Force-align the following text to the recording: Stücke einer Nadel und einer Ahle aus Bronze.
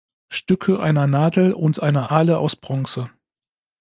Stücke 0.29 0.79
einer 0.79 1.05
Nadel 1.05 1.53
und 1.53 1.79
einer 1.83 2.11
Ahle 2.11 2.39
aus 2.39 2.55
Bronze. 2.55 3.11